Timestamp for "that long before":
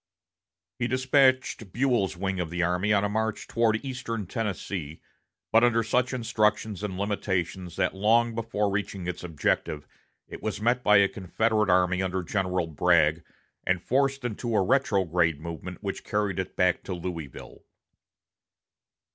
7.75-8.71